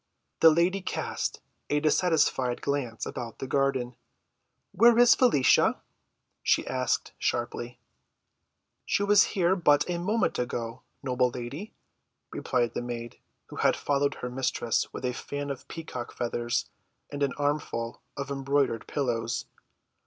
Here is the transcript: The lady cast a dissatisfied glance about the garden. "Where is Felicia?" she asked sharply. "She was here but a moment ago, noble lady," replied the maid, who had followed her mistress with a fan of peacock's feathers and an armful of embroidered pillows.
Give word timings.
The 0.39 0.49
lady 0.49 0.81
cast 0.81 1.41
a 1.69 1.79
dissatisfied 1.79 2.63
glance 2.63 3.05
about 3.05 3.37
the 3.37 3.45
garden. 3.45 3.95
"Where 4.71 4.97
is 4.97 5.13
Felicia?" 5.13 5.79
she 6.41 6.65
asked 6.65 7.11
sharply. 7.19 7.79
"She 8.83 9.03
was 9.03 9.23
here 9.37 9.55
but 9.55 9.87
a 9.87 9.99
moment 9.99 10.39
ago, 10.39 10.81
noble 11.03 11.29
lady," 11.29 11.75
replied 12.31 12.73
the 12.73 12.81
maid, 12.81 13.19
who 13.49 13.57
had 13.57 13.75
followed 13.75 14.15
her 14.25 14.29
mistress 14.31 14.91
with 14.91 15.05
a 15.05 15.13
fan 15.13 15.51
of 15.51 15.67
peacock's 15.67 16.15
feathers 16.15 16.67
and 17.11 17.21
an 17.21 17.33
armful 17.37 18.01
of 18.17 18.31
embroidered 18.31 18.87
pillows. 18.87 19.45